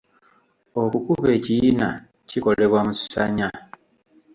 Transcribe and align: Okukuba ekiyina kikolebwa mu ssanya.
Okukuba 0.81 1.29
ekiyina 1.37 1.89
kikolebwa 2.29 2.79
mu 2.87 2.93
ssanya. 2.99 3.49